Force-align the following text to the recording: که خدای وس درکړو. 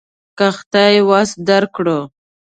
که 0.37 0.47
خدای 0.57 0.97
وس 1.09 1.29
درکړو. 1.47 1.99